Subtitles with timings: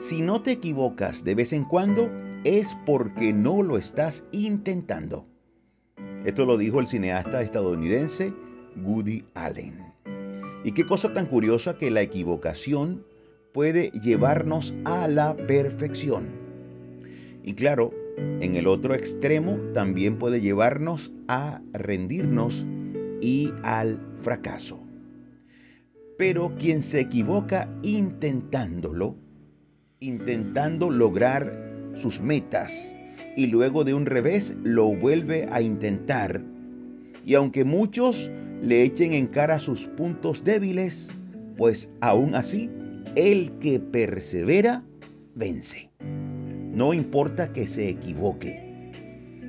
[0.00, 2.10] Si no te equivocas de vez en cuando,
[2.42, 5.26] es porque no lo estás intentando.
[6.24, 8.32] Esto lo dijo el cineasta estadounidense
[8.82, 9.92] Woody Allen.
[10.64, 13.04] Y qué cosa tan curiosa que la equivocación
[13.52, 16.28] puede llevarnos a la perfección.
[17.44, 22.64] Y claro, en el otro extremo también puede llevarnos a rendirnos
[23.20, 24.80] y al fracaso.
[26.16, 29.14] Pero quien se equivoca intentándolo,
[30.00, 32.96] intentando lograr sus metas
[33.36, 36.42] y luego de un revés lo vuelve a intentar,
[37.24, 38.30] y aunque muchos
[38.62, 41.14] le echen en cara sus puntos débiles,
[41.58, 42.70] pues aún así,
[43.14, 44.82] el que persevera,
[45.34, 45.90] vence.
[46.72, 48.58] No importa que se equivoque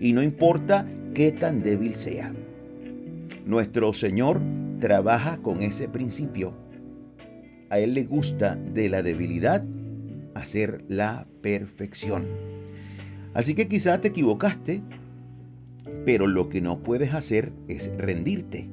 [0.00, 2.32] y no importa qué tan débil sea.
[3.44, 4.40] Nuestro Señor
[4.80, 6.54] trabaja con ese principio.
[7.68, 9.62] A Él le gusta de la debilidad
[10.38, 12.26] hacer la perfección.
[13.34, 14.82] Así que quizá te equivocaste,
[16.04, 18.68] pero lo que no puedes hacer es rendirte.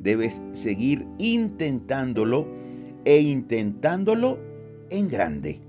[0.00, 2.46] Debes seguir intentándolo
[3.04, 4.38] e intentándolo
[4.90, 5.60] en grande.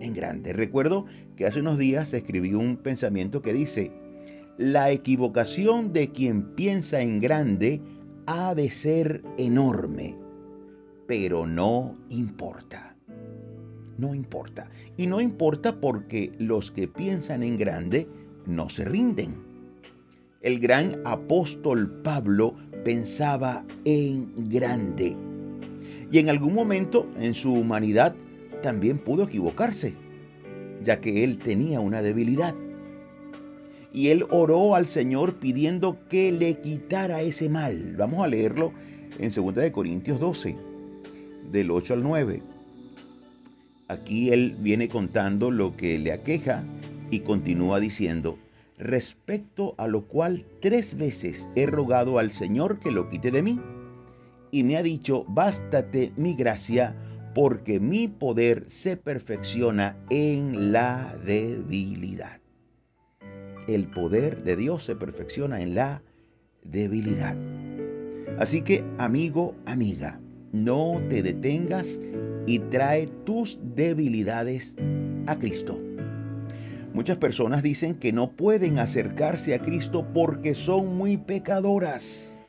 [0.00, 0.52] En grande.
[0.52, 3.92] Recuerdo que hace unos días escribí un pensamiento que dice,
[4.58, 7.80] la equivocación de quien piensa en grande
[8.26, 10.16] ha de ser enorme,
[11.06, 12.95] pero no importa.
[13.98, 14.68] No importa.
[14.96, 18.06] Y no importa porque los que piensan en grande
[18.46, 19.34] no se rinden.
[20.42, 25.16] El gran apóstol Pablo pensaba en grande.
[26.12, 28.14] Y en algún momento en su humanidad
[28.62, 29.94] también pudo equivocarse,
[30.82, 32.54] ya que él tenía una debilidad.
[33.92, 37.96] Y él oró al Señor pidiendo que le quitara ese mal.
[37.96, 38.72] Vamos a leerlo
[39.18, 40.54] en 2 Corintios 12,
[41.50, 42.42] del 8 al 9.
[43.88, 46.64] Aquí él viene contando lo que le aqueja
[47.10, 48.38] y continúa diciendo,
[48.78, 53.60] respecto a lo cual tres veces he rogado al Señor que lo quite de mí.
[54.50, 56.96] Y me ha dicho, bástate mi gracia,
[57.34, 62.40] porque mi poder se perfecciona en la debilidad.
[63.68, 66.02] El poder de Dios se perfecciona en la
[66.64, 67.36] debilidad.
[68.38, 70.20] Así que, amigo, amiga,
[70.52, 72.00] no te detengas
[72.46, 74.76] y trae tus debilidades
[75.26, 75.78] a Cristo.
[76.94, 82.40] Muchas personas dicen que no pueden acercarse a Cristo porque son muy pecadoras,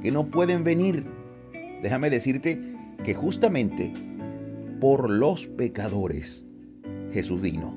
[0.00, 1.04] que no pueden venir.
[1.82, 2.58] Déjame decirte
[3.04, 3.92] que justamente
[4.80, 6.46] por los pecadores
[7.12, 7.76] Jesús vino.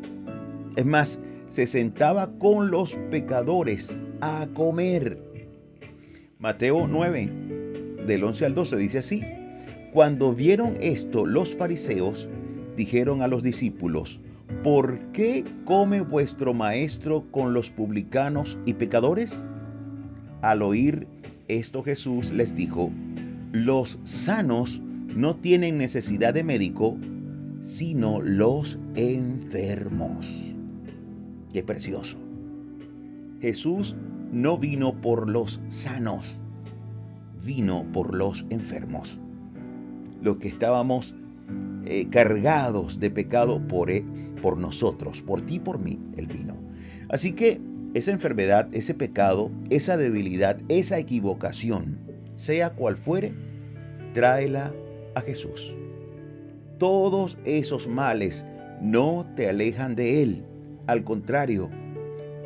[0.76, 5.22] Es más, se sentaba con los pecadores a comer.
[6.40, 7.32] Mateo 9,
[8.08, 9.22] del 11 al 12 dice así,
[9.94, 12.28] cuando vieron esto los fariseos
[12.76, 14.20] dijeron a los discípulos,
[14.64, 19.44] ¿por qué come vuestro maestro con los publicanos y pecadores?
[20.42, 21.08] Al oír
[21.48, 22.90] esto Jesús les dijo,
[23.52, 24.82] los sanos
[25.16, 26.98] no tienen necesidad de médico,
[27.62, 30.26] sino los enfermos.
[31.54, 32.18] Qué precioso.
[33.42, 33.96] Jesús
[34.32, 36.40] no vino por los sanos,
[37.46, 39.20] vino por los enfermos.
[40.24, 41.16] Los que estábamos
[41.86, 44.04] eh, cargados de pecado por, e,
[44.42, 46.56] por nosotros, por ti por mí, el vino.
[47.10, 47.62] Así que
[47.94, 52.00] esa enfermedad, ese pecado, esa debilidad, esa equivocación,
[52.36, 53.34] sea cual fuere,
[54.14, 54.74] tráela
[55.14, 55.76] a Jesús.
[56.80, 58.46] Todos esos males
[58.82, 60.46] no te alejan de Él.
[60.88, 61.70] Al contrario,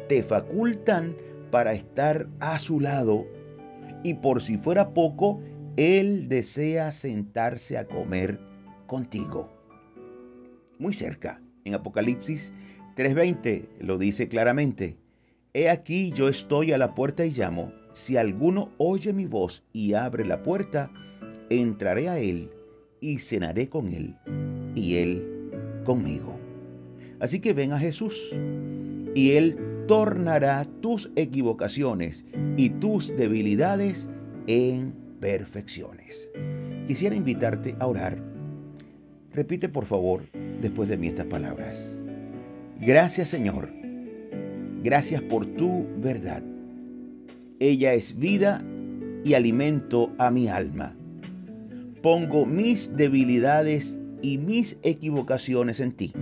[0.10, 1.16] te facultan
[1.52, 3.26] para estar a su lado.
[4.04, 5.40] Y por si fuera poco,
[5.78, 8.40] Él desea sentarse a comer
[8.88, 9.48] contigo.
[10.80, 12.52] Muy cerca, en Apocalipsis
[12.96, 14.98] 3:20 lo dice claramente.
[15.54, 17.72] He aquí yo estoy a la puerta y llamo.
[17.94, 20.92] Si alguno oye mi voz y abre la puerta,
[21.52, 22.50] entraré a él
[23.00, 24.16] y cenaré con él
[24.74, 25.52] y él
[25.86, 26.40] conmigo.
[27.20, 28.36] Así que ven a Jesús
[29.14, 32.26] y él tornará tus equivocaciones
[32.58, 34.10] y tus debilidades
[34.48, 36.30] en perfecciones.
[36.88, 38.18] Quisiera invitarte a orar.
[39.34, 40.24] Repite por favor
[40.62, 42.02] después de mí estas palabras.
[42.80, 43.70] Gracias Señor.
[44.84, 46.44] Gracias por tu verdad.
[47.60, 48.64] Ella es vida
[49.24, 50.96] y alimento a mi alma
[52.08, 56.14] pongo mis debilidades y mis equivocaciones en ti.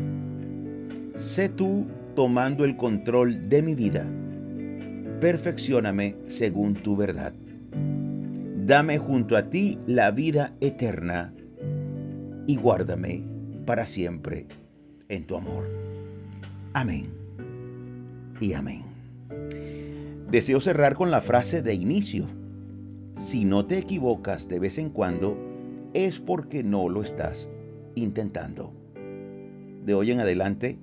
[1.15, 4.03] Sé tú tomando el control de mi vida.
[5.21, 7.33] Perfeccioname según tu verdad.
[8.65, 11.31] Dame junto a ti la vida eterna
[12.47, 13.23] y guárdame
[13.63, 14.47] para siempre.
[15.07, 15.69] en tu amor.
[16.73, 17.13] Amén
[18.41, 18.81] y amén.
[20.31, 22.25] Deseo cerrar con la frase de inicio.
[23.13, 25.37] Si no te equivocas de vez en cuando,
[25.93, 27.47] es porque no lo estás
[27.93, 28.73] intentando.
[29.85, 30.79] De hoy en adelante,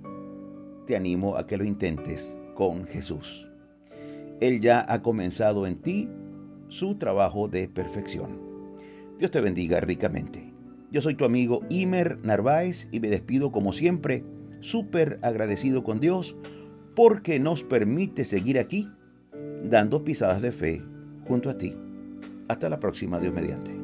[0.86, 3.48] te animo a que lo intentes con Jesús.
[4.38, 6.08] Él ya ha comenzado en ti
[6.72, 8.40] su trabajo de perfección.
[9.18, 10.54] Dios te bendiga ricamente.
[10.90, 14.24] Yo soy tu amigo Imer Narváez y me despido como siempre,
[14.60, 16.34] súper agradecido con Dios
[16.96, 18.88] porque nos permite seguir aquí
[19.64, 20.82] dando pisadas de fe
[21.28, 21.76] junto a ti.
[22.48, 23.81] Hasta la próxima, Dios mediante.